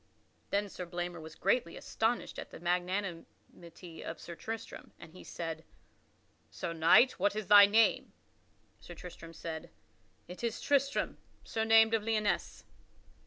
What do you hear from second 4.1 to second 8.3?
Sir Tristram, and he said, "Sir Knight, what is thy name?"